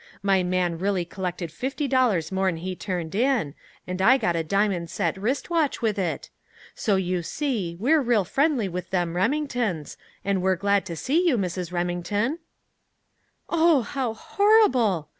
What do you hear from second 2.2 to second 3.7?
more'n he turned in,